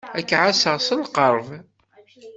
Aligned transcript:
Ad 0.17 0.23
k-ɛasseɣ 0.29 0.77
s 0.81 0.89
lqerb. 1.03 1.47